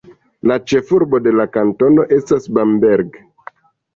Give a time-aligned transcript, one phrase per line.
[0.51, 3.21] La ĉefurbo de la kantono estas Bamberg.